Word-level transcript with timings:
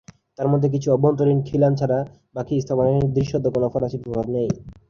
তার 0.37 0.47
মতে 0.51 0.67
কিছু 0.69 0.87
অভ্যন্তরীন 0.91 1.39
খিলান 1.47 1.73
ছাড়া 1.79 1.99
বাকী 2.35 2.55
স্থাপনায় 2.59 3.01
দৃশ্যত 3.15 3.45
কোন 3.53 3.63
ফরাসী 3.73 3.97
প্রভাব 4.03 4.25
নেই। 4.35 4.49